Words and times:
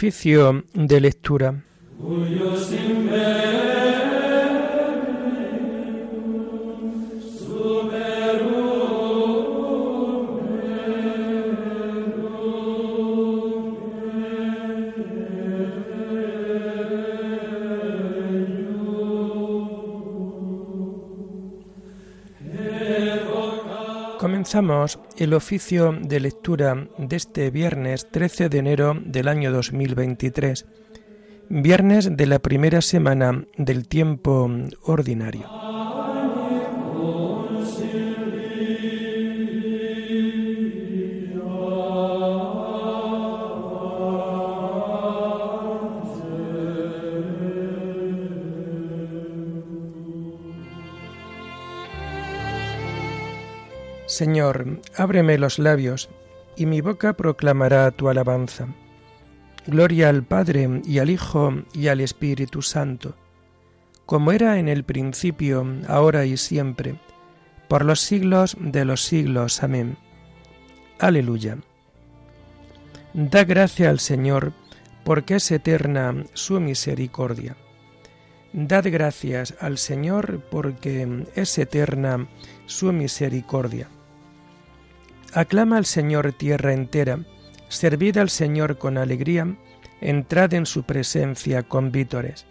Oficio 0.00 0.64
de 0.72 0.98
lectura. 0.98 1.62
Comenzamos 24.40 24.98
el 25.18 25.34
oficio 25.34 25.92
de 25.92 26.18
lectura 26.18 26.88
de 26.96 27.14
este 27.14 27.50
viernes 27.50 28.10
13 28.10 28.48
de 28.48 28.56
enero 28.56 28.96
del 28.98 29.28
año 29.28 29.52
2023, 29.52 30.64
viernes 31.50 32.16
de 32.16 32.26
la 32.26 32.38
primera 32.38 32.80
semana 32.80 33.44
del 33.58 33.86
tiempo 33.86 34.50
ordinario. 34.84 35.59
Señor, 54.10 54.80
ábreme 54.96 55.38
los 55.38 55.60
labios, 55.60 56.10
y 56.56 56.66
mi 56.66 56.80
boca 56.80 57.12
proclamará 57.12 57.88
tu 57.92 58.08
alabanza. 58.08 58.66
Gloria 59.68 60.08
al 60.08 60.24
Padre 60.24 60.82
y 60.84 60.98
al 60.98 61.10
Hijo 61.10 61.62
y 61.72 61.86
al 61.86 62.00
Espíritu 62.00 62.60
Santo, 62.60 63.14
como 64.06 64.32
era 64.32 64.58
en 64.58 64.66
el 64.66 64.82
principio, 64.82 65.64
ahora 65.86 66.24
y 66.26 66.36
siempre, 66.38 66.96
por 67.68 67.84
los 67.84 68.00
siglos 68.00 68.56
de 68.58 68.84
los 68.84 69.04
siglos. 69.04 69.62
Amén. 69.62 69.96
Aleluya. 70.98 71.58
Da 73.14 73.44
gracia 73.44 73.90
al 73.90 74.00
Señor, 74.00 74.52
porque 75.04 75.36
es 75.36 75.48
eterna 75.52 76.24
su 76.34 76.58
misericordia. 76.58 77.56
Dad 78.52 78.86
gracias 78.86 79.54
al 79.60 79.78
Señor, 79.78 80.40
porque 80.50 81.26
es 81.36 81.56
eterna 81.58 82.26
su 82.66 82.92
misericordia. 82.92 83.88
Aclama 85.32 85.76
al 85.76 85.86
Señor 85.86 86.32
tierra 86.32 86.72
entera, 86.72 87.20
servid 87.68 88.16
al 88.18 88.30
Señor 88.30 88.78
con 88.78 88.98
alegría, 88.98 89.56
entrad 90.00 90.54
en 90.54 90.66
su 90.66 90.82
presencia 90.82 91.62
con 91.62 91.92
vítores. 91.92 92.46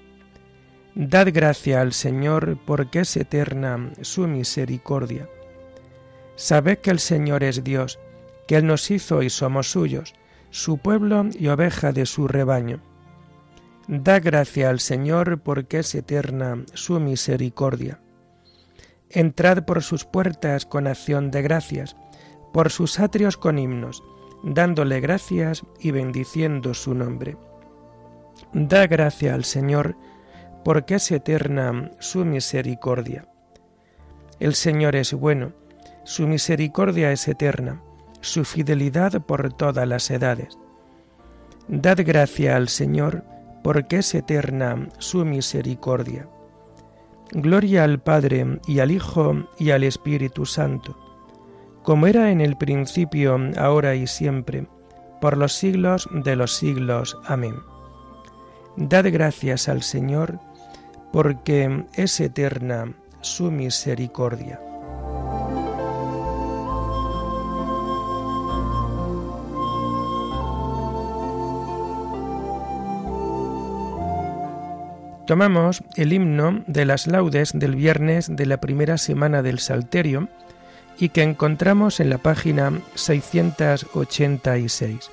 Dad 0.95 1.27
gracia 1.33 1.81
al 1.81 1.91
Señor 1.93 2.57
porque 2.65 3.01
es 3.01 3.17
eterna 3.17 3.91
su 4.01 4.27
misericordia. 4.27 5.27
Sabed 6.35 6.77
que 6.77 6.91
el 6.91 6.99
Señor 6.99 7.43
es 7.43 7.63
Dios, 7.65 7.99
que 8.47 8.55
Él 8.55 8.65
nos 8.65 8.89
hizo 8.91 9.23
y 9.23 9.29
somos 9.29 9.69
suyos, 9.69 10.15
su 10.49 10.77
pueblo 10.77 11.25
y 11.37 11.49
oveja 11.49 11.91
de 11.91 12.05
su 12.05 12.29
rebaño. 12.29 12.81
Da 13.87 14.19
gracia 14.19 14.69
al 14.69 14.79
Señor 14.79 15.41
porque 15.41 15.79
es 15.79 15.95
eterna 15.95 16.63
su 16.73 16.99
misericordia. 16.99 17.99
Entrad 19.09 19.65
por 19.65 19.83
sus 19.83 20.05
puertas 20.05 20.65
con 20.65 20.87
acción 20.87 21.31
de 21.31 21.41
gracias, 21.41 21.95
por 22.51 22.71
sus 22.71 22.99
atrios 22.99 23.37
con 23.37 23.59
himnos, 23.59 24.03
dándole 24.43 24.99
gracias 24.99 25.63
y 25.79 25.91
bendiciendo 25.91 26.73
su 26.73 26.93
nombre. 26.93 27.37
Da 28.53 28.87
gracia 28.87 29.33
al 29.33 29.43
Señor, 29.43 29.95
porque 30.63 30.95
es 30.95 31.11
eterna 31.11 31.91
su 31.99 32.25
misericordia. 32.25 33.27
El 34.39 34.55
Señor 34.55 34.95
es 34.95 35.13
bueno, 35.13 35.53
su 36.03 36.27
misericordia 36.27 37.11
es 37.11 37.27
eterna, 37.27 37.81
su 38.21 38.45
fidelidad 38.45 39.21
por 39.21 39.53
todas 39.53 39.87
las 39.87 40.09
edades. 40.09 40.57
Dad 41.67 41.99
gracia 42.05 42.55
al 42.55 42.69
Señor, 42.69 43.23
porque 43.63 43.97
es 43.97 44.15
eterna 44.15 44.89
su 44.97 45.25
misericordia. 45.25 46.27
Gloria 47.31 47.83
al 47.83 48.01
Padre 48.01 48.59
y 48.65 48.79
al 48.79 48.89
Hijo 48.89 49.47
y 49.59 49.69
al 49.69 49.83
Espíritu 49.83 50.45
Santo 50.45 51.08
como 51.83 52.07
era 52.07 52.31
en 52.31 52.41
el 52.41 52.55
principio, 52.57 53.37
ahora 53.57 53.95
y 53.95 54.07
siempre, 54.07 54.67
por 55.21 55.37
los 55.37 55.53
siglos 55.53 56.07
de 56.11 56.35
los 56.35 56.55
siglos. 56.55 57.17
Amén. 57.25 57.55
Dad 58.75 59.05
gracias 59.11 59.67
al 59.67 59.83
Señor, 59.83 60.39
porque 61.11 61.85
es 61.95 62.19
eterna 62.19 62.93
su 63.21 63.51
misericordia. 63.51 64.59
Tomamos 75.29 75.83
el 75.95 76.11
himno 76.11 76.63
de 76.65 76.85
las 76.85 77.05
laudes 77.05 77.51
del 77.53 77.75
viernes 77.75 78.35
de 78.35 78.47
la 78.47 78.59
primera 78.59 78.97
semana 78.97 79.43
del 79.43 79.59
Salterio, 79.59 80.27
y 80.99 81.09
que 81.09 81.23
encontramos 81.23 81.99
en 81.99 82.09
la 82.09 82.17
página 82.17 82.81
686. 82.95 85.11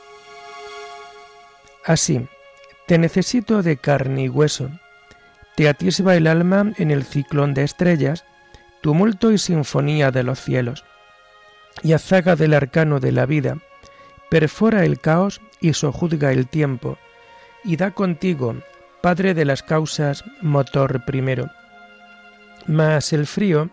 Así, 1.84 2.26
te 2.86 2.96
necesito 2.98 3.62
de 3.62 3.76
carne 3.76 4.24
y 4.24 4.28
hueso, 4.28 4.70
te 5.54 5.68
atisba 5.68 6.16
el 6.16 6.26
alma 6.26 6.72
en 6.76 6.90
el 6.90 7.04
ciclón 7.04 7.54
de 7.54 7.62
estrellas, 7.62 8.24
tumulto 8.82 9.30
y 9.30 9.38
sinfonía 9.38 10.10
de 10.10 10.24
los 10.24 10.40
cielos, 10.40 10.84
y 11.82 11.92
azaga 11.92 12.36
del 12.36 12.54
arcano 12.54 13.00
de 13.00 13.12
la 13.12 13.26
vida, 13.26 13.58
perfora 14.28 14.84
el 14.84 15.00
caos 15.00 15.40
y 15.60 15.74
sojuzga 15.74 16.32
el 16.32 16.48
tiempo, 16.48 16.98
y 17.64 17.76
da 17.76 17.92
contigo, 17.92 18.56
Padre 19.00 19.34
de 19.34 19.44
las 19.44 19.62
causas, 19.62 20.24
motor 20.40 21.04
primero. 21.04 21.48
Mas 22.66 23.12
el 23.12 23.26
frío 23.26 23.70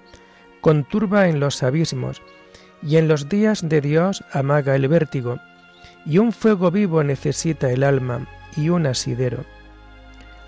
conturba 0.64 1.28
en 1.28 1.42
los 1.42 1.62
abismos, 1.62 2.22
y 2.82 2.96
en 2.96 3.10
los 3.10 3.28
días 3.28 3.68
de 3.68 3.82
Dios 3.82 4.24
amaga 4.32 4.78
el 4.78 4.88
vértigo, 4.88 5.40
y 6.06 6.20
un 6.20 6.32
fuego 6.32 6.72
vivo 6.72 7.04
necesita 7.04 7.70
el 7.70 7.84
alma, 7.84 8.26
y 8.56 8.70
un 8.70 8.86
asidero. 8.86 9.44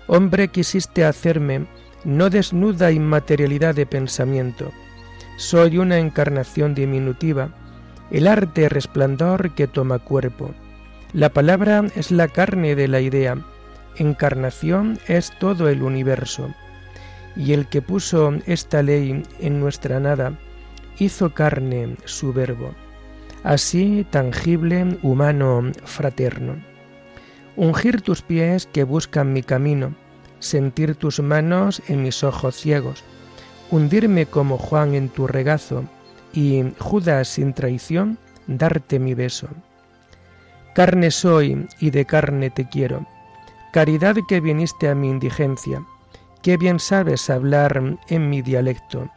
Hombre 0.06 0.48
quisiste 0.48 1.04
hacerme, 1.04 1.66
no 2.04 2.30
desnuda 2.30 2.92
inmaterialidad 2.92 3.74
de 3.74 3.84
pensamiento, 3.84 4.72
soy 5.36 5.76
una 5.76 5.98
encarnación 5.98 6.74
diminutiva, 6.74 7.50
el 8.10 8.26
arte 8.26 8.70
resplandor 8.70 9.54
que 9.54 9.66
toma 9.66 9.98
cuerpo. 9.98 10.54
La 11.12 11.28
palabra 11.28 11.84
es 11.94 12.10
la 12.10 12.28
carne 12.28 12.74
de 12.74 12.88
la 12.88 13.02
idea, 13.02 13.36
encarnación 13.96 14.98
es 15.08 15.30
todo 15.38 15.68
el 15.68 15.82
universo 15.82 16.54
y 17.36 17.52
el 17.52 17.68
que 17.68 17.82
puso 17.82 18.32
esta 18.46 18.82
ley 18.82 19.22
en 19.40 19.60
nuestra 19.60 20.00
nada, 20.00 20.38
hizo 20.98 21.34
carne 21.34 21.96
su 22.04 22.32
verbo, 22.32 22.74
así 23.44 24.06
tangible, 24.10 24.98
humano, 25.02 25.70
fraterno. 25.84 26.56
Ungir 27.56 28.00
tus 28.02 28.22
pies 28.22 28.66
que 28.72 28.84
buscan 28.84 29.32
mi 29.32 29.42
camino, 29.42 29.94
sentir 30.38 30.94
tus 30.94 31.20
manos 31.20 31.82
en 31.88 32.02
mis 32.02 32.24
ojos 32.24 32.56
ciegos, 32.56 33.04
hundirme 33.70 34.26
como 34.26 34.58
Juan 34.58 34.94
en 34.94 35.08
tu 35.08 35.26
regazo, 35.26 35.84
y 36.32 36.64
Judas 36.78 37.28
sin 37.28 37.54
traición, 37.54 38.18
darte 38.46 38.98
mi 38.98 39.14
beso. 39.14 39.48
Carne 40.74 41.10
soy 41.10 41.66
y 41.80 41.90
de 41.90 42.04
carne 42.04 42.50
te 42.50 42.68
quiero, 42.68 43.06
caridad 43.72 44.16
que 44.28 44.40
viniste 44.40 44.88
a 44.88 44.94
mi 44.94 45.08
indigencia, 45.08 45.82
qué 46.46 46.56
bien 46.56 46.78
sabes 46.78 47.28
hablar 47.28 47.98
en 48.06 48.30
mi 48.30 48.40
dialecto. 48.40 49.10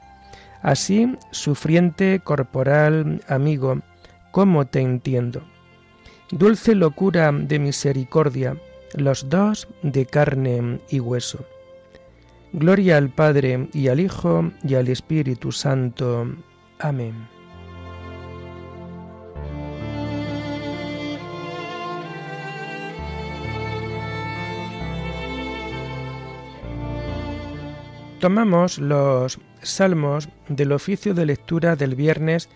Así, 0.64 1.16
sufriente, 1.30 2.22
corporal, 2.24 3.22
amigo, 3.28 3.82
¿cómo 4.32 4.66
te 4.66 4.80
entiendo? 4.80 5.44
Dulce 6.32 6.74
locura 6.74 7.32
de 7.32 7.60
misericordia, 7.60 8.58
los 8.96 9.30
dos 9.30 9.68
de 9.84 10.08
carne 10.08 10.80
y 10.90 11.02
hueso. 11.02 11.46
Gloria 12.52 12.98
al 12.98 13.10
Padre 13.10 13.70
y 13.74 13.90
al 13.90 14.00
Hijo 14.00 14.52
y 14.64 14.74
al 14.74 14.88
Espíritu 14.88 15.52
Santo. 15.52 16.26
Amén. 16.80 17.39
Tomamos 28.20 28.80
los 28.80 29.40
salmos 29.62 30.28
del 30.50 30.74
oficio 30.74 31.14
de 31.14 31.26
lectura 31.26 31.78
del 31.78 31.96
viernes 31.96 32.50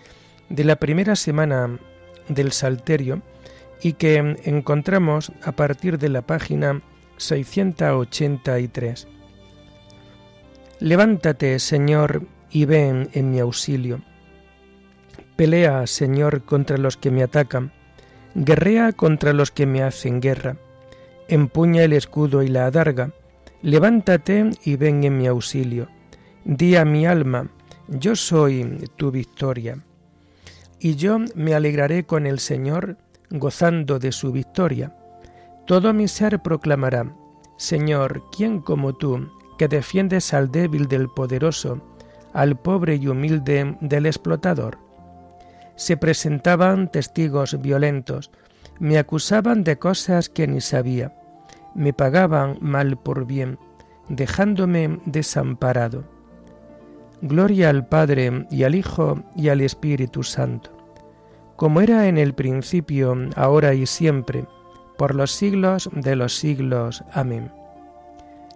de 0.50 0.66
la 0.66 0.76
primera 0.76 1.16
semana 1.16 1.80
del 2.28 2.52
Salterio 2.52 3.22
y 3.82 3.94
que 3.94 4.18
encontramos 4.44 5.32
a 5.42 5.54
partir 5.54 5.98
de 6.00 6.10
la 6.10 6.22
página 6.22 6.82
683. 7.16 9.08
Levántate, 10.80 11.58
Señor, 11.60 12.24
y 12.52 12.66
ven 12.66 13.10
en 13.14 13.32
mi 13.32 13.40
auxilio. 13.40 14.02
Pelea, 15.38 15.88
Señor, 15.88 16.44
contra 16.44 16.78
los 16.78 16.98
que 16.98 17.10
me 17.10 17.24
atacan, 17.24 17.72
guerrea 18.36 18.92
contra 18.92 19.32
los 19.32 19.52
que 19.52 19.66
me 19.66 19.82
hacen 19.82 20.20
guerra, 20.20 20.58
empuña 21.30 21.84
el 21.84 21.94
escudo 21.94 22.44
y 22.44 22.50
la 22.50 22.66
adarga, 22.66 23.12
levántate 23.64 24.52
y 24.66 24.76
ven 24.76 25.04
en 25.04 25.18
mi 25.18 25.26
auxilio. 25.26 25.88
Di 26.44 26.76
a 26.76 26.84
mi 26.84 27.08
alma, 27.08 27.50
yo 27.88 28.16
soy 28.16 28.90
tu 28.98 29.10
victoria. 29.10 29.78
Y 30.80 30.96
yo 30.96 31.18
me 31.34 31.56
alegraré 31.56 32.04
con 32.04 32.28
el 32.28 32.40
Señor, 32.40 32.98
gozando 33.32 34.00
de 34.00 34.12
su 34.12 34.34
victoria. 34.34 34.96
Todo 35.66 35.94
mi 35.94 36.10
ser 36.10 36.42
proclamará, 36.42 37.16
Señor, 37.56 38.24
¿quién 38.36 38.60
como 38.60 38.94
tú, 38.94 39.32
que 39.58 39.70
defiendes 39.70 40.34
al 40.34 40.52
débil 40.52 40.90
del 40.90 41.08
poderoso, 41.08 41.82
al 42.34 42.58
pobre 42.60 42.96
y 42.96 43.08
humilde 43.08 43.78
del 43.80 44.06
explotador? 44.06 44.78
Se 45.78 45.96
presentaban 45.96 46.92
testigos 46.92 47.62
violentos, 47.62 48.30
me 48.80 48.98
acusaban 48.98 49.64
de 49.64 49.80
cosas 49.80 50.28
que 50.28 50.48
ni 50.48 50.60
sabía, 50.60 51.14
me 51.76 51.94
pagaban 51.94 52.58
mal 52.62 52.98
por 52.98 53.26
bien, 53.26 53.58
dejándome 54.10 55.00
desamparado. 55.06 56.04
Gloria 57.22 57.70
al 57.70 57.88
Padre 57.88 58.46
y 58.52 58.64
al 58.64 58.76
Hijo 58.76 59.24
y 59.36 59.50
al 59.50 59.62
Espíritu 59.62 60.24
Santo, 60.24 60.72
como 61.56 61.82
era 61.82 62.08
en 62.08 62.18
el 62.18 62.34
principio, 62.34 63.16
ahora 63.36 63.74
y 63.74 63.86
siempre, 63.86 64.46
por 64.98 65.16
los 65.16 65.32
siglos 65.32 65.90
de 65.94 66.16
los 66.16 66.36
siglos. 66.36 67.04
Amén. 67.14 67.52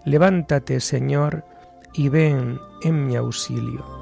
Levántate, 0.04 0.80
Señor, 0.80 1.44
y 1.94 2.08
ven 2.08 2.58
en 2.82 3.06
mi 3.06 3.16
auxilio. 3.16 3.97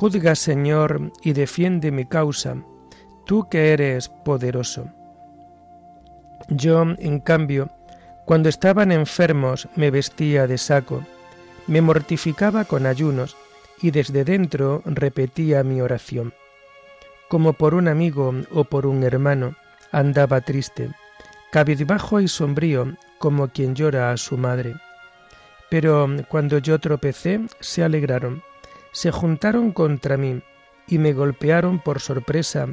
Juzga, 0.00 0.34
Señor, 0.34 1.12
y 1.22 1.34
defiende 1.34 1.92
mi 1.92 2.06
causa, 2.06 2.56
tú 3.26 3.50
que 3.50 3.74
eres 3.74 4.08
poderoso. 4.08 4.88
Yo, 6.48 6.80
en 6.96 7.20
cambio, 7.20 7.68
cuando 8.24 8.48
estaban 8.48 8.92
enfermos 8.92 9.68
me 9.76 9.90
vestía 9.90 10.46
de 10.46 10.56
saco, 10.56 11.04
me 11.66 11.82
mortificaba 11.82 12.64
con 12.64 12.86
ayunos 12.86 13.36
y 13.82 13.90
desde 13.90 14.24
dentro 14.24 14.80
repetía 14.86 15.62
mi 15.64 15.82
oración. 15.82 16.32
Como 17.28 17.52
por 17.52 17.74
un 17.74 17.86
amigo 17.86 18.32
o 18.54 18.64
por 18.64 18.86
un 18.86 19.02
hermano, 19.02 19.54
andaba 19.92 20.40
triste, 20.40 20.88
cabizbajo 21.52 22.22
y 22.22 22.28
sombrío 22.28 22.96
como 23.18 23.48
quien 23.48 23.74
llora 23.74 24.12
a 24.12 24.16
su 24.16 24.38
madre. 24.38 24.76
Pero 25.68 26.08
cuando 26.26 26.56
yo 26.56 26.78
tropecé, 26.78 27.42
se 27.60 27.84
alegraron 27.84 28.42
se 28.92 29.10
juntaron 29.10 29.72
contra 29.72 30.16
mí 30.16 30.42
y 30.86 30.98
me 30.98 31.12
golpearon 31.12 31.78
por 31.78 32.00
sorpresa, 32.00 32.68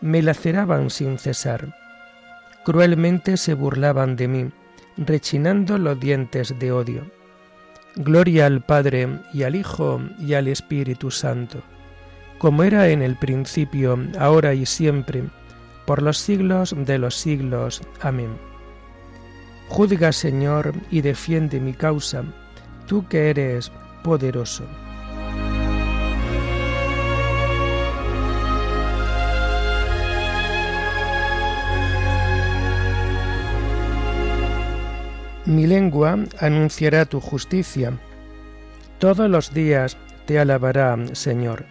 me 0.00 0.22
laceraban 0.22 0.90
sin 0.90 1.18
cesar. 1.18 1.74
Cruelmente 2.64 3.36
se 3.36 3.54
burlaban 3.54 4.16
de 4.16 4.28
mí, 4.28 4.50
rechinando 4.96 5.78
los 5.78 5.98
dientes 5.98 6.58
de 6.58 6.72
odio. 6.72 7.10
Gloria 7.96 8.46
al 8.46 8.64
Padre 8.64 9.20
y 9.32 9.42
al 9.42 9.54
Hijo 9.54 10.00
y 10.18 10.34
al 10.34 10.48
Espíritu 10.48 11.10
Santo, 11.10 11.62
como 12.38 12.62
era 12.62 12.88
en 12.88 13.02
el 13.02 13.16
principio, 13.16 13.98
ahora 14.18 14.54
y 14.54 14.66
siempre, 14.66 15.24
por 15.86 16.02
los 16.02 16.18
siglos 16.18 16.74
de 16.76 16.98
los 16.98 17.14
siglos. 17.14 17.82
Amén. 18.00 18.36
Juzga, 19.68 20.12
Señor, 20.12 20.72
y 20.90 21.00
defiende 21.00 21.60
mi 21.60 21.72
causa, 21.72 22.24
tú 22.86 23.06
que 23.08 23.30
eres 23.30 23.70
poderoso. 24.02 24.64
Mi 35.46 35.66
lengua 35.66 36.18
anunciará 36.40 37.04
tu 37.04 37.20
justicia. 37.20 37.92
Todos 38.98 39.28
los 39.28 39.52
días 39.52 39.98
te 40.24 40.38
alabará, 40.38 40.96
Señor. 41.12 41.66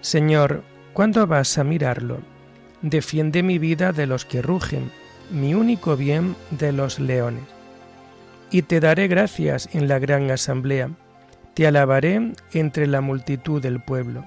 Señor, 0.00 0.62
¿cuándo 0.94 1.26
vas 1.26 1.58
a 1.58 1.64
mirarlo? 1.64 2.20
Defiende 2.80 3.42
mi 3.42 3.58
vida 3.58 3.92
de 3.92 4.06
los 4.06 4.24
que 4.24 4.40
rugen, 4.40 4.90
mi 5.30 5.52
único 5.52 5.94
bien 5.94 6.36
de 6.50 6.72
los 6.72 6.98
leones. 6.98 7.44
Y 8.50 8.62
te 8.62 8.80
daré 8.80 9.08
gracias 9.08 9.68
en 9.74 9.86
la 9.86 9.98
gran 9.98 10.30
asamblea, 10.30 10.88
te 11.52 11.66
alabaré 11.66 12.32
entre 12.54 12.86
la 12.86 13.02
multitud 13.02 13.60
del 13.60 13.82
pueblo. 13.82 14.24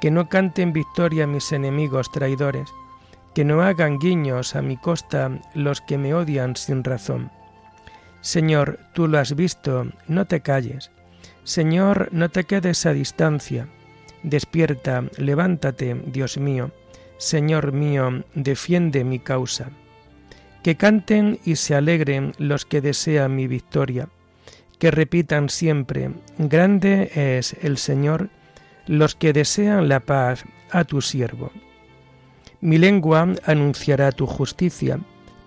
Que 0.00 0.10
no 0.10 0.28
canten 0.28 0.72
victoria 0.72 1.28
mis 1.28 1.52
enemigos 1.52 2.10
traidores, 2.10 2.68
que 3.38 3.44
no 3.44 3.62
hagan 3.62 4.00
guiños 4.00 4.56
a 4.56 4.62
mi 4.62 4.76
costa 4.76 5.30
los 5.54 5.80
que 5.80 5.96
me 5.96 6.12
odian 6.12 6.56
sin 6.56 6.82
razón. 6.82 7.30
Señor, 8.20 8.80
tú 8.94 9.06
lo 9.06 9.20
has 9.20 9.36
visto, 9.36 9.86
no 10.08 10.24
te 10.24 10.40
calles. 10.40 10.90
Señor, 11.44 12.08
no 12.10 12.30
te 12.30 12.42
quedes 12.42 12.84
a 12.84 12.92
distancia. 12.92 13.68
Despierta, 14.24 15.04
levántate, 15.18 15.94
Dios 16.06 16.36
mío. 16.36 16.72
Señor 17.16 17.70
mío, 17.70 18.24
defiende 18.34 19.04
mi 19.04 19.20
causa. 19.20 19.70
Que 20.64 20.76
canten 20.76 21.38
y 21.44 21.54
se 21.54 21.76
alegren 21.76 22.32
los 22.38 22.66
que 22.66 22.80
desean 22.80 23.36
mi 23.36 23.46
victoria. 23.46 24.08
Que 24.80 24.90
repitan 24.90 25.48
siempre, 25.48 26.10
grande 26.38 27.12
es 27.14 27.54
el 27.62 27.78
Señor, 27.78 28.30
los 28.88 29.14
que 29.14 29.32
desean 29.32 29.88
la 29.88 30.00
paz 30.00 30.44
a 30.72 30.82
tu 30.82 31.00
siervo. 31.00 31.52
Mi 32.60 32.76
lengua 32.76 33.34
anunciará 33.44 34.10
tu 34.10 34.26
justicia, 34.26 34.98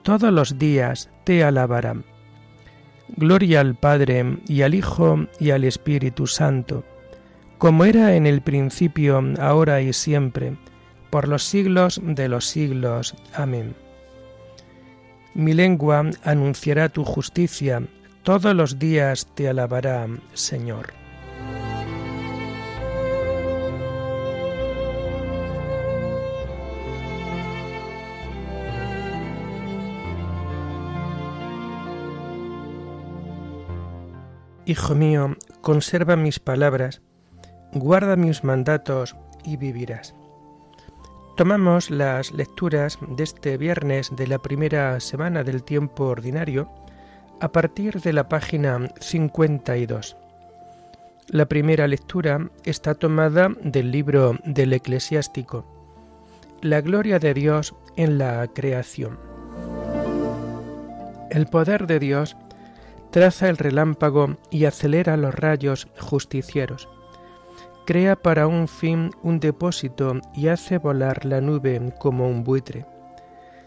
todos 0.04 0.32
los 0.32 0.58
días 0.58 1.10
te 1.26 1.44
alabarán. 1.44 2.06
Gloria 3.10 3.60
al 3.60 3.76
Padre 3.76 4.38
y 4.48 4.62
al 4.62 4.74
Hijo 4.74 5.28
y 5.38 5.52
al 5.52 5.66
Espíritu 5.66 6.26
Santo, 6.28 6.86
como 7.58 7.84
era 7.84 8.16
en 8.16 8.26
el 8.26 8.42
principio, 8.42 9.22
ahora 9.40 9.82
y 9.82 9.92
siempre, 9.92 10.56
por 11.10 11.28
los 11.28 11.44
siglos 11.44 12.00
de 12.02 12.30
los 12.30 12.46
siglos. 12.46 13.14
Amén. 13.34 13.76
Mi 15.34 15.54
lengua 15.54 16.10
anunciará 16.24 16.88
tu 16.88 17.04
justicia, 17.04 17.84
todos 18.24 18.56
los 18.56 18.80
días 18.80 19.28
te 19.36 19.50
alabará, 19.50 20.08
Señor. 20.34 21.01
Hijo 34.66 34.94
mío, 34.94 35.36
conserva 35.62 36.16
mis 36.16 36.40
palabras, 36.40 37.02
guarda 37.74 38.16
mis 38.16 38.44
mandatos 38.44 39.16
y 39.44 39.58
vivirás. 39.58 40.14
Tomamos 41.36 41.90
las 41.90 42.32
lecturas 42.32 43.00
de 43.02 43.24
este 43.24 43.58
viernes 43.58 44.12
de 44.16 44.28
la 44.28 44.38
primera 44.38 45.00
semana 45.00 45.44
del 45.44 45.64
tiempo 45.64 46.06
ordinario 46.06 46.70
a 47.40 47.52
partir 47.52 48.02
de 48.02 48.14
la 48.14 48.30
página 48.30 48.88
52. 49.00 50.16
La 51.30 51.48
primera 51.48 51.88
lectura 51.88 52.52
está 52.64 52.94
tomada 52.94 53.50
del 53.64 53.90
libro 53.90 54.38
del 54.46 54.74
eclesiástico, 54.74 55.66
La 56.62 56.82
gloria 56.82 57.18
de 57.18 57.34
Dios 57.34 57.74
en 57.96 58.20
la 58.20 58.46
creación. 58.54 59.18
El 61.32 61.48
poder 61.48 61.88
de 61.88 61.98
Dios 61.98 62.38
traza 63.12 63.50
el 63.50 63.58
relámpago 63.58 64.38
y 64.50 64.66
acelera 64.66 65.18
los 65.18 65.36
rayos 65.36 65.88
justicieros. 66.00 66.90
Crea 67.86 68.16
para 68.16 68.48
un 68.48 68.68
fin 68.68 69.12
un 69.22 69.40
depósito 69.40 70.14
y 70.34 70.48
hace 70.48 70.78
volar 70.78 71.26
la 71.26 71.42
nube 71.42 71.94
como 72.00 72.28
un 72.28 72.44
buitre. 72.44 72.86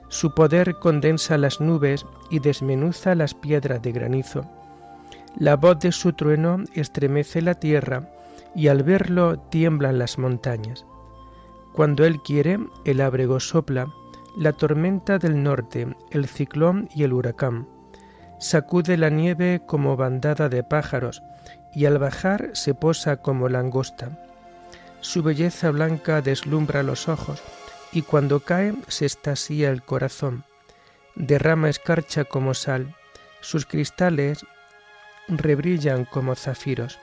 Su 0.08 0.34
poder 0.34 0.74
condensa 0.78 1.36
las 1.36 1.60
nubes 1.60 2.06
y 2.30 2.38
desmenuza 2.38 3.14
las 3.14 3.34
piedras 3.34 3.82
de 3.82 3.92
granizo. 3.92 4.46
La 5.36 5.56
voz 5.56 5.78
de 5.80 5.92
su 5.92 6.12
trueno 6.12 6.62
estremece 6.74 7.42
la 7.42 7.54
tierra 7.54 8.08
y 8.54 8.68
al 8.68 8.82
verlo 8.84 9.38
tiemblan 9.50 9.98
las 9.98 10.18
montañas. 10.18 10.86
Cuando 11.72 12.04
él 12.04 12.22
quiere, 12.22 12.60
el 12.84 13.00
abrego 13.00 13.40
sopla, 13.40 13.88
la 14.38 14.52
tormenta 14.52 15.18
del 15.18 15.42
norte, 15.42 15.88
el 16.10 16.28
ciclón 16.28 16.88
y 16.94 17.02
el 17.02 17.12
huracán. 17.12 17.73
Sacude 18.38 18.96
la 18.96 19.10
nieve 19.10 19.62
como 19.64 19.96
bandada 19.96 20.48
de 20.48 20.62
pájaros, 20.62 21.22
y 21.72 21.86
al 21.86 21.98
bajar 21.98 22.50
se 22.52 22.74
posa 22.74 23.16
como 23.16 23.48
langosta. 23.48 24.10
Su 25.00 25.22
belleza 25.22 25.70
blanca 25.70 26.22
deslumbra 26.22 26.82
los 26.82 27.08
ojos, 27.08 27.42
y 27.92 28.02
cuando 28.02 28.40
cae 28.40 28.74
se 28.88 29.06
estasía 29.06 29.70
el 29.70 29.82
corazón. 29.82 30.44
Derrama 31.14 31.68
escarcha 31.68 32.24
como 32.24 32.54
sal, 32.54 32.94
sus 33.40 33.66
cristales 33.66 34.44
rebrillan 35.28 36.04
como 36.04 36.34
zafiros. 36.34 36.98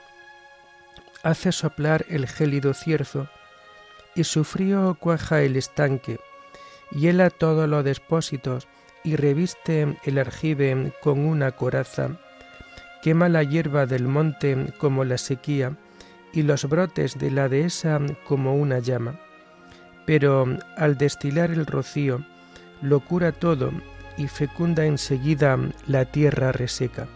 Hace 1.22 1.52
soplar 1.52 2.04
el 2.08 2.26
gélido 2.26 2.74
cierzo, 2.74 3.28
y 4.14 4.24
su 4.24 4.44
frío 4.44 4.96
cuaja 4.98 5.42
el 5.42 5.56
estanque, 5.56 6.20
hiela 6.90 7.30
todos 7.30 7.68
los 7.68 7.84
depósitos 7.84 8.68
y 9.04 9.16
reviste 9.16 9.96
el 10.04 10.18
argive 10.18 10.92
con 11.02 11.20
una 11.20 11.52
coraza, 11.52 12.10
quema 13.02 13.28
la 13.28 13.42
hierba 13.42 13.86
del 13.86 14.06
monte 14.06 14.72
como 14.78 15.04
la 15.04 15.18
sequía 15.18 15.76
y 16.32 16.42
los 16.42 16.68
brotes 16.68 17.18
de 17.18 17.30
la 17.30 17.48
dehesa 17.48 18.00
como 18.26 18.54
una 18.54 18.78
llama. 18.78 19.20
Pero 20.06 20.46
al 20.76 20.96
destilar 20.98 21.50
el 21.50 21.66
rocío, 21.66 22.24
lo 22.80 23.00
cura 23.00 23.32
todo 23.32 23.72
y 24.16 24.28
fecunda 24.28 24.84
enseguida 24.84 25.58
la 25.86 26.04
tierra 26.04 26.52
reseca. 26.52 27.06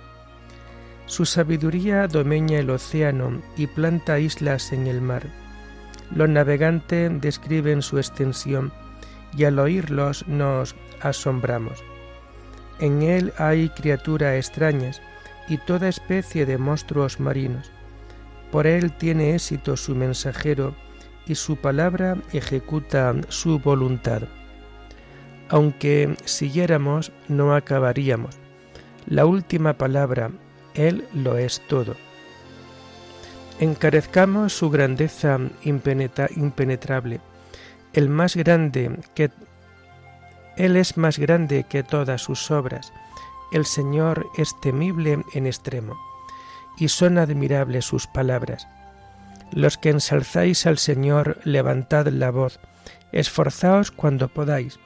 Su 1.07 1.25
sabiduría 1.25 2.09
domeña 2.09 2.59
el 2.59 2.71
océano 2.71 3.43
y 3.57 3.67
planta 3.69 4.19
islas 4.19 4.73
en 4.73 4.87
el 4.87 5.01
mar. 5.01 5.23
Los 6.15 6.29
navegantes 6.29 7.21
describen 7.21 7.83
su 7.83 7.99
extensión 7.99 8.73
y 9.37 9.45
al 9.45 9.59
oírlos 9.59 10.27
nos 10.29 10.77
asombramos. 11.01 11.83
En 12.79 13.03
él 13.03 13.33
hay 13.39 13.71
criaturas 13.71 14.35
extrañas 14.35 15.01
y 15.49 15.59
toda 15.59 15.89
especie 15.89 16.45
de 16.45 16.59
monstruos 16.59 17.21
marinos. 17.21 17.71
Por 18.51 18.67
él 18.67 18.93
tiene 18.93 19.35
éxito 19.35 19.77
su 19.77 19.95
mensajero 19.95 20.75
y 21.27 21.35
su 21.35 21.57
palabra 21.57 22.17
ejecuta 22.33 23.15
su 23.29 23.59
voluntad. 23.59 24.23
Aunque 25.49 26.17
siguiéramos, 26.25 27.13
no 27.29 27.55
acabaríamos. 27.55 28.37
La 29.07 29.27
última 29.27 29.75
palabra, 29.75 30.31
Él 30.75 31.07
lo 31.15 31.39
es 31.39 31.63
todo. 31.69 31.95
Encarezcamos 33.61 34.53
su 34.53 34.71
grandeza 34.71 35.39
impenetrable 35.63 37.21
el 37.97 38.11
más 38.11 38.37
grande 38.37 39.01
que 39.15 39.31
Él 40.57 40.77
es 40.77 40.99
más 40.99 41.19
grande 41.19 41.65
que 41.65 41.83
todas 41.83 42.23
sus 42.23 42.51
obras. 42.51 42.93
El 43.53 43.65
Señor 43.65 44.27
es 44.37 44.59
temible 44.61 45.25
en 45.33 45.47
extremo, 45.47 45.97
y 46.77 46.89
son 46.89 47.17
admirables 47.17 47.87
sus 47.87 48.07
palabras. 48.07 48.69
Los 49.51 49.79
que 49.79 49.91
ensalzáis 49.91 50.67
al 50.67 50.77
Señor, 50.77 51.41
levantad 51.45 52.07
la 52.09 52.31
voz, 52.31 52.61
esforzaos 53.13 53.91
cuando 53.91 54.29
podáis, 54.29 54.79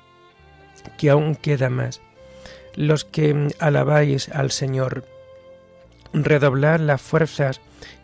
que 0.96 1.10
aún 1.10 1.34
queda 1.34 1.68
más. 1.68 2.00
Los 2.76 3.04
que 3.04 3.48
alabáis 3.58 4.28
al 4.28 4.52
Señor, 4.52 5.04
redoblad 6.12 6.78
las 6.78 7.02
fuerzas 7.02 7.60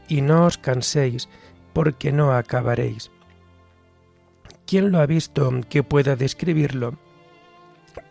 y 0.08 0.20
no 0.20 0.46
os 0.46 0.58
canséis, 0.58 1.28
porque 1.72 2.10
no 2.10 2.32
acabaréis. 2.32 3.10
¿Quién 4.66 4.90
lo 4.90 4.99
ha 4.99 5.06
visto 5.06 5.49
que 5.68 5.85
pueda 5.85 6.16
describirlo? 6.16 6.99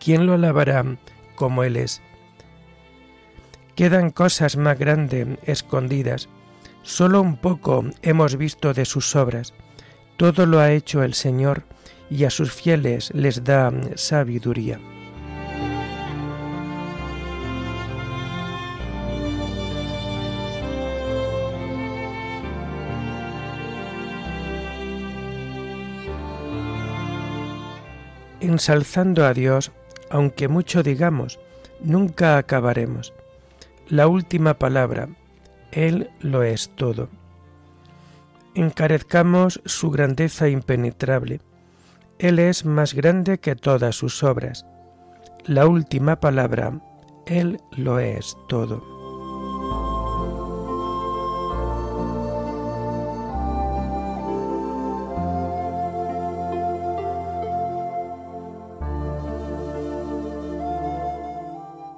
¿Quién 0.00 0.26
lo 0.26 0.32
alabará 0.32 0.96
como 1.34 1.64
Él 1.64 1.76
es? 1.76 2.00
Quedan 3.74 4.10
cosas 4.10 4.56
más 4.56 4.78
grandes 4.78 5.28
escondidas. 5.44 6.30
Solo 6.82 7.20
un 7.20 7.36
poco 7.36 7.84
hemos 8.00 8.36
visto 8.36 8.72
de 8.72 8.86
sus 8.86 9.14
obras. 9.16 9.52
Todo 10.16 10.46
lo 10.46 10.58
ha 10.58 10.72
hecho 10.72 11.02
el 11.02 11.12
Señor 11.12 11.64
y 12.08 12.24
a 12.24 12.30
sus 12.30 12.52
fieles 12.52 13.10
les 13.12 13.44
da 13.44 13.70
sabiduría. 13.96 14.80
Ensalzando 28.46 29.26
a 29.26 29.34
Dios, 29.34 29.72
aunque 30.08 30.46
mucho 30.46 30.84
digamos, 30.84 31.40
nunca 31.80 32.38
acabaremos. 32.38 33.12
La 33.88 34.06
última 34.06 34.54
palabra, 34.54 35.08
Él 35.72 36.10
lo 36.20 36.44
es 36.44 36.70
todo. 36.76 37.08
Encarezcamos 38.54 39.60
su 39.64 39.90
grandeza 39.90 40.48
impenetrable. 40.48 41.40
Él 42.20 42.38
es 42.38 42.64
más 42.64 42.94
grande 42.94 43.38
que 43.38 43.56
todas 43.56 43.96
sus 43.96 44.22
obras. 44.22 44.64
La 45.44 45.66
última 45.66 46.20
palabra, 46.20 46.80
Él 47.26 47.60
lo 47.72 47.98
es 47.98 48.36
todo. 48.48 48.95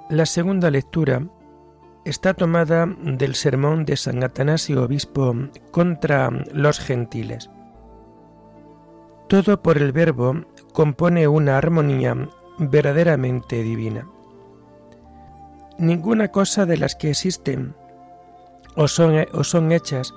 La 0.09 0.25
segunda 0.25 0.71
lectura 0.71 1.21
está 2.03 2.33
tomada 2.33 2.87
del 2.87 3.35
sermón 3.35 3.85
de 3.85 3.95
San 3.95 4.23
Atanasio 4.23 4.83
Obispo 4.83 5.35
contra 5.69 6.31
los 6.51 6.79
gentiles. 6.79 7.51
Todo 9.27 9.61
por 9.61 9.77
el 9.77 9.91
Verbo 9.91 10.45
compone 10.73 11.27
una 11.27 11.59
armonía 11.59 12.27
verdaderamente 12.57 13.61
divina. 13.61 14.07
Ninguna 15.77 16.29
cosa 16.29 16.65
de 16.65 16.77
las 16.77 16.95
que 16.95 17.11
existen 17.11 17.75
o 18.75 18.87
son, 18.87 19.27
o 19.31 19.43
son 19.43 19.71
hechas 19.71 20.11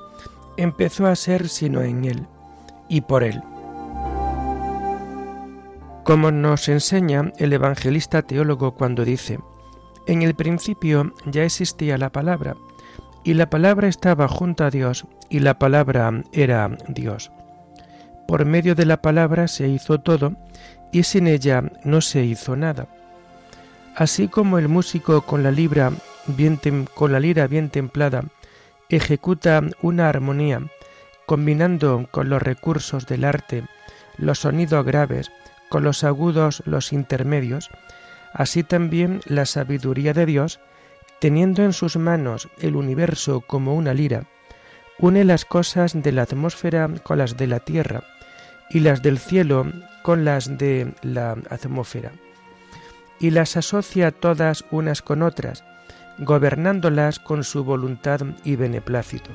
empezó 0.56 1.06
a 1.06 1.14
ser 1.16 1.50
sino 1.50 1.82
en 1.82 2.06
Él 2.06 2.26
y 2.88 3.02
por 3.02 3.24
Él. 3.24 3.42
Como 6.02 6.30
nos 6.30 6.70
enseña 6.70 7.30
el 7.36 7.52
evangelista 7.52 8.22
teólogo 8.22 8.72
cuando 8.72 9.04
dice, 9.04 9.38
en 10.06 10.22
el 10.22 10.34
principio 10.34 11.12
ya 11.26 11.44
existía 11.44 11.98
la 11.98 12.10
palabra, 12.10 12.56
y 13.24 13.34
la 13.34 13.48
palabra 13.50 13.88
estaba 13.88 14.28
junto 14.28 14.64
a 14.64 14.70
Dios, 14.70 15.06
y 15.28 15.40
la 15.40 15.58
palabra 15.58 16.22
era 16.32 16.76
Dios. 16.88 17.30
Por 18.26 18.44
medio 18.44 18.74
de 18.74 18.86
la 18.86 19.02
palabra 19.02 19.48
se 19.48 19.68
hizo 19.68 20.00
todo, 20.00 20.34
y 20.90 21.04
sin 21.04 21.26
ella 21.26 21.62
no 21.84 22.00
se 22.00 22.24
hizo 22.24 22.56
nada. 22.56 22.88
Así 23.94 24.28
como 24.28 24.58
el 24.58 24.68
músico 24.68 25.22
con 25.22 25.42
la, 25.42 25.50
libra 25.50 25.92
bien 26.26 26.58
con 26.94 27.12
la 27.12 27.20
lira 27.20 27.46
bien 27.46 27.68
templada 27.68 28.24
ejecuta 28.88 29.62
una 29.80 30.08
armonía, 30.08 30.60
combinando 31.26 32.08
con 32.10 32.28
los 32.28 32.42
recursos 32.42 33.06
del 33.06 33.24
arte 33.24 33.64
los 34.18 34.40
sonidos 34.40 34.84
graves 34.84 35.30
con 35.72 35.84
los 35.84 36.04
agudos 36.04 36.62
los 36.66 36.92
intermedios, 36.92 37.70
Así 38.32 38.62
también 38.62 39.20
la 39.26 39.46
sabiduría 39.46 40.12
de 40.12 40.26
Dios, 40.26 40.60
teniendo 41.20 41.62
en 41.62 41.72
sus 41.72 41.96
manos 41.96 42.48
el 42.58 42.76
universo 42.76 43.42
como 43.42 43.74
una 43.74 43.94
lira, 43.94 44.24
une 44.98 45.24
las 45.24 45.44
cosas 45.44 46.00
de 46.00 46.12
la 46.12 46.22
atmósfera 46.22 46.88
con 47.02 47.18
las 47.18 47.36
de 47.36 47.46
la 47.46 47.60
tierra 47.60 48.02
y 48.70 48.80
las 48.80 49.02
del 49.02 49.18
cielo 49.18 49.66
con 50.02 50.24
las 50.24 50.58
de 50.58 50.94
la 51.02 51.32
atmósfera, 51.50 52.12
y 53.20 53.30
las 53.30 53.56
asocia 53.56 54.10
todas 54.10 54.64
unas 54.70 55.02
con 55.02 55.22
otras, 55.22 55.64
gobernándolas 56.18 57.18
con 57.18 57.44
su 57.44 57.64
voluntad 57.64 58.20
y 58.44 58.56
beneplácito. 58.56 59.30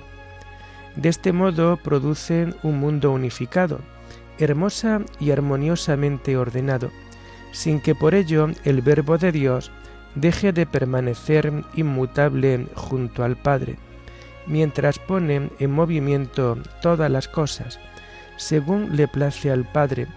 De 0.95 1.09
este 1.09 1.31
modo 1.31 1.77
produce 1.77 2.53
un 2.63 2.79
mundo 2.79 3.11
unificado, 3.11 3.79
hermosa 4.39 5.01
y 5.19 5.31
armoniosamente 5.31 6.37
ordenado, 6.37 6.91
sin 7.51 7.79
que 7.79 7.95
por 7.95 8.15
ello 8.15 8.49
el 8.63 8.81
Verbo 8.81 9.17
de 9.17 9.31
Dios 9.31 9.71
deje 10.15 10.51
de 10.51 10.65
permanecer 10.65 11.51
inmutable 11.75 12.67
junto 12.75 13.23
al 13.23 13.35
Padre, 13.35 13.77
mientras 14.45 14.99
pone 14.99 15.49
en 15.59 15.71
movimiento 15.71 16.57
todas 16.81 17.11
las 17.11 17.27
cosas, 17.27 17.79
según 18.37 18.95
le 18.95 19.07
place 19.07 19.51
al 19.51 19.65
Padre, 19.65 20.07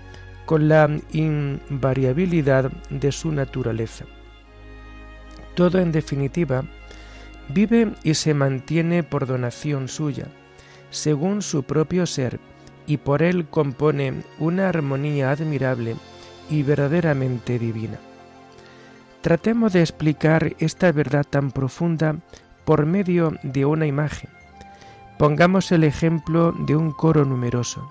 con 0.47 0.69
la 0.69 0.89
invariabilidad 1.13 2.71
de 2.91 3.13
su 3.13 3.31
naturaleza. 3.31 4.05
Todo 5.55 5.79
en 5.79 5.93
definitiva 5.93 6.65
vive 7.49 7.93
y 8.03 8.15
se 8.15 8.35
mantiene 8.35 9.03
por 9.03 9.27
donación 9.27 9.89
suya, 9.89 10.27
según 10.91 11.43
su 11.43 11.63
propio 11.63 12.07
ser, 12.07 12.41
y 12.87 12.97
por 12.97 13.23
él 13.23 13.47
compone 13.49 14.23
una 14.39 14.69
armonía 14.69 15.31
admirable 15.31 15.95
y 16.51 16.63
verdaderamente 16.63 17.59
divina. 17.59 17.99
Tratemos 19.23 19.73
de 19.73 19.81
explicar 19.81 20.55
esta 20.59 20.93
verdad 20.93 21.27
tan 21.29 21.51
profunda 21.51 22.17
por 22.65 22.87
medio 22.87 23.35
de 23.43 23.65
una 23.65 23.87
imagen. 23.87 24.31
Pongamos 25.19 25.71
el 25.73 25.85
ejemplo 25.85 26.53
de 26.53 26.77
un 26.77 26.93
coro 26.93 27.25
numeroso. 27.25 27.91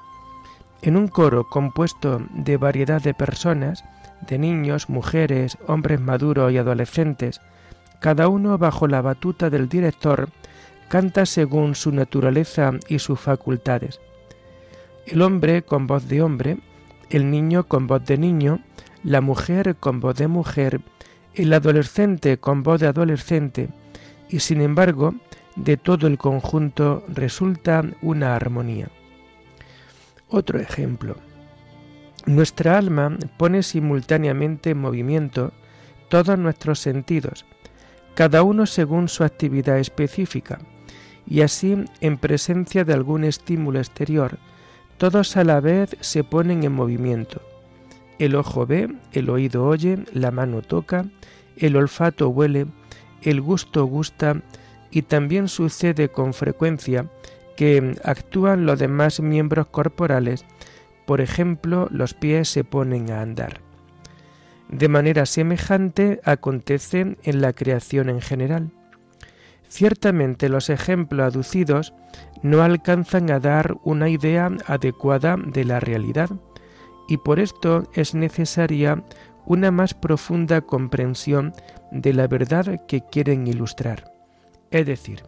En 0.82 0.98
un 0.98 1.08
coro 1.08 1.48
compuesto 1.48 2.22
de 2.34 2.58
variedad 2.58 3.02
de 3.02 3.14
personas, 3.14 3.84
de 4.28 4.40
niños, 4.40 4.90
mujeres, 4.90 5.58
hombres 5.68 6.00
maduros 6.00 6.52
y 6.52 6.58
adolescentes, 6.58 7.42
cada 8.00 8.28
uno 8.28 8.58
bajo 8.58 8.88
la 8.88 9.02
batuta 9.02 9.50
del 9.50 9.70
director 9.70 10.30
canta 10.88 11.26
según 11.26 11.76
su 11.76 11.92
naturaleza 11.92 12.72
y 12.88 13.00
sus 13.00 13.20
facultades. 13.20 14.00
El 15.06 15.22
hombre 15.22 15.62
con 15.62 15.86
voz 15.86 16.08
de 16.08 16.22
hombre, 16.22 16.58
el 17.10 17.32
niño 17.32 17.68
con 17.68 17.88
voz 17.88 18.06
de 18.06 18.18
niño, 18.18 18.60
la 19.04 19.22
mujer 19.22 19.76
con 19.76 20.00
voz 20.00 20.16
de 20.16 20.28
mujer, 20.28 20.82
el 21.34 21.54
adolescente 21.54 22.38
con 22.38 22.64
voz 22.64 22.80
de 22.80 22.88
adolescente, 22.88 23.70
y 24.30 24.40
sin 24.40 24.62
embargo, 24.62 25.16
de 25.56 25.78
todo 25.78 26.08
el 26.08 26.18
conjunto 26.18 27.04
resulta 27.08 27.84
una 28.02 28.36
armonía. 28.36 28.90
Otro 30.30 30.60
ejemplo. 30.60 31.16
Nuestra 32.26 32.78
alma 32.78 33.18
pone 33.38 33.64
simultáneamente 33.64 34.72
en 34.72 34.80
movimiento 34.80 35.52
todos 36.10 36.38
nuestros 36.38 36.80
sentidos, 36.80 37.46
cada 38.14 38.44
uno 38.44 38.66
según 38.66 39.08
su 39.08 39.24
actividad 39.24 39.80
específica, 39.80 40.60
y 41.26 41.42
así, 41.42 41.86
en 42.02 42.18
presencia 42.18 42.84
de 42.84 42.94
algún 42.94 43.24
estímulo 43.24 43.80
exterior, 43.80 44.38
todos 45.00 45.38
a 45.38 45.46
la 45.46 45.62
vez 45.62 45.96
se 46.02 46.26
ponen 46.26 46.64
en 46.64 46.74
movimiento. 46.74 47.42
El 48.20 48.36
ojo 48.36 48.66
ve, 48.66 48.94
el 49.14 49.30
oído 49.30 49.66
oye, 49.66 49.98
la 50.14 50.30
mano 50.30 50.62
toca, 50.62 51.06
el 51.56 51.78
olfato 51.78 52.28
huele, 52.28 52.68
el 53.22 53.40
gusto 53.40 53.86
gusta 53.86 54.42
y 54.92 55.04
también 55.04 55.48
sucede 55.48 56.10
con 56.10 56.34
frecuencia 56.34 57.10
que 57.56 57.96
actúan 58.04 58.66
los 58.66 58.78
demás 58.78 59.22
miembros 59.22 59.68
corporales, 59.68 60.46
por 61.06 61.22
ejemplo, 61.22 61.88
los 61.92 62.14
pies 62.14 62.50
se 62.50 62.66
ponen 62.66 63.10
a 63.10 63.22
andar. 63.22 63.62
De 64.68 64.90
manera 64.90 65.26
semejante 65.26 66.20
acontece 66.26 67.16
en 67.24 67.42
la 67.42 67.54
creación 67.54 68.10
en 68.10 68.20
general. 68.20 68.72
Ciertamente 69.70 70.50
los 70.50 70.70
ejemplos 70.70 71.34
aducidos 71.34 71.94
no 72.42 72.64
alcanzan 72.64 73.30
a 73.32 73.40
dar 73.40 73.78
una 73.84 74.10
idea 74.10 74.50
adecuada 74.66 75.38
de 75.38 75.64
la 75.64 75.80
realidad, 75.80 76.30
y 77.08 77.18
por 77.18 77.40
esto 77.40 77.84
es 77.94 78.16
necesaria 78.16 79.04
una 79.46 79.72
más 79.72 79.94
profunda 79.94 80.62
comprensión 80.62 81.54
de 81.92 82.14
la 82.14 82.28
verdad 82.28 82.86
que 82.88 83.02
quieren 83.02 83.48
ilustrar. 83.48 84.12
Es 84.72 84.86
decir, 84.86 85.24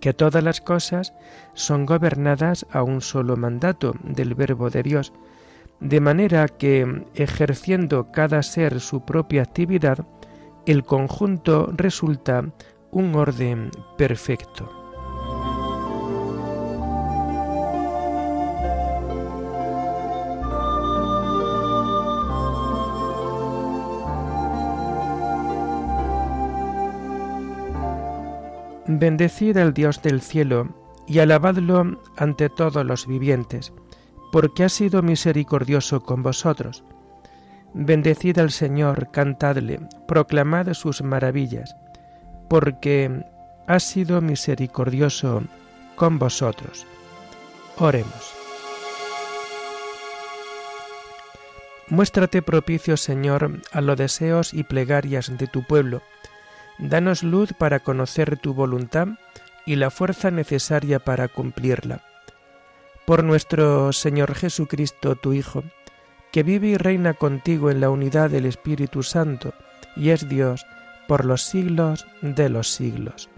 que 0.00 0.12
todas 0.12 0.42
las 0.42 0.60
cosas 0.60 1.14
son 1.54 1.86
gobernadas 1.86 2.66
a 2.70 2.82
un 2.82 3.00
solo 3.00 3.36
mandato 3.36 3.94
del 4.02 4.34
Verbo 4.34 4.68
de 4.70 4.82
Dios, 4.82 5.12
de 5.80 6.00
manera 6.00 6.48
que, 6.48 7.04
ejerciendo 7.14 8.10
cada 8.10 8.42
ser 8.42 8.80
su 8.80 9.04
propia 9.04 9.42
actividad, 9.42 10.06
el 10.66 10.82
conjunto 10.82 11.72
resulta 11.76 12.44
un 12.90 13.14
orden 13.14 13.70
perfecto. 13.96 14.68
Bendecid 28.86 29.58
al 29.58 29.74
Dios 29.74 30.00
del 30.00 30.22
cielo 30.22 30.68
y 31.06 31.18
alabadlo 31.18 32.00
ante 32.16 32.48
todos 32.48 32.84
los 32.86 33.06
vivientes, 33.06 33.72
porque 34.32 34.64
ha 34.64 34.68
sido 34.70 35.02
misericordioso 35.02 36.02
con 36.02 36.22
vosotros. 36.22 36.84
Bendecid 37.74 38.38
al 38.38 38.50
Señor, 38.50 39.10
cantadle, 39.10 39.80
proclamad 40.06 40.72
sus 40.72 41.02
maravillas 41.02 41.76
porque 42.48 43.24
ha 43.66 43.80
sido 43.80 44.20
misericordioso 44.20 45.42
con 45.94 46.18
vosotros. 46.18 46.86
Oremos. 47.76 48.32
Muéstrate 51.88 52.42
propicio, 52.42 52.96
Señor, 52.96 53.62
a 53.72 53.80
los 53.80 53.96
deseos 53.96 54.52
y 54.52 54.62
plegarias 54.62 55.36
de 55.38 55.46
tu 55.46 55.62
pueblo. 55.62 56.02
Danos 56.78 57.22
luz 57.22 57.52
para 57.56 57.80
conocer 57.80 58.36
tu 58.36 58.52
voluntad 58.52 59.08
y 59.64 59.76
la 59.76 59.90
fuerza 59.90 60.30
necesaria 60.30 60.98
para 60.98 61.28
cumplirla. 61.28 62.02
Por 63.06 63.24
nuestro 63.24 63.92
Señor 63.92 64.34
Jesucristo, 64.34 65.16
tu 65.16 65.32
Hijo, 65.32 65.64
que 66.30 66.42
vive 66.42 66.68
y 66.68 66.76
reina 66.76 67.14
contigo 67.14 67.70
en 67.70 67.80
la 67.80 67.88
unidad 67.88 68.28
del 68.28 68.44
Espíritu 68.44 69.02
Santo, 69.02 69.54
y 69.96 70.10
es 70.10 70.28
Dios, 70.28 70.66
por 71.08 71.24
los 71.24 71.42
siglos 71.42 72.06
de 72.22 72.50
los 72.50 72.68
siglos. 72.68 73.28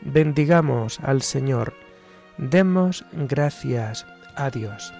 Bendigamos 0.00 0.98
al 1.00 1.22
Señor, 1.22 1.74
demos 2.38 3.04
gracias 3.12 4.06
a 4.34 4.50
Dios. 4.50 4.92